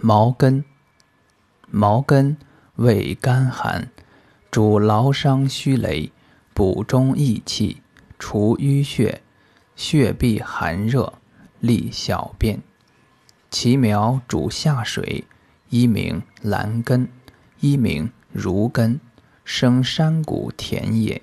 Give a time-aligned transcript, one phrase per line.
[0.00, 0.64] 毛根，
[1.68, 2.36] 毛根
[2.76, 3.90] 味甘寒，
[4.48, 6.12] 主劳伤虚羸，
[6.54, 7.82] 补中益气，
[8.16, 9.22] 除淤血，
[9.74, 11.14] 血闭寒热，
[11.58, 12.62] 利小便。
[13.50, 15.24] 其苗主下水，
[15.68, 17.08] 一名兰根，
[17.58, 19.00] 一名如根，
[19.44, 21.20] 生山谷田野。